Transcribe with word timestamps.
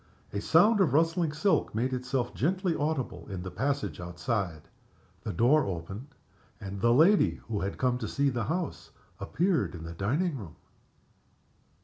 A 0.33 0.41
sound 0.41 0.81
of 0.81 0.93
rustling 0.93 1.31
silk 1.31 1.75
made 1.75 1.93
itself 1.93 2.33
gently 2.33 2.75
audible 2.75 3.27
in 3.29 3.43
the 3.43 3.51
passage 3.51 3.99
outside. 3.99 4.63
The 5.21 5.31
door 5.31 5.63
opened, 5.67 6.07
and 6.59 6.81
the 6.81 6.91
lady 6.91 7.35
who 7.47 7.59
had 7.61 7.77
come 7.77 7.99
to 7.99 8.07
see 8.07 8.29
the 8.31 8.45
house 8.45 8.89
appeared 9.19 9.75
in 9.75 9.83
the 9.83 9.93
dining 9.93 10.37
room. 10.39 10.55